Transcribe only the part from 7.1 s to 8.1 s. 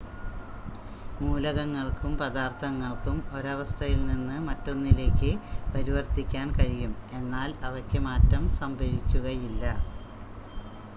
എന്നാൽ അവയ്ക്ക്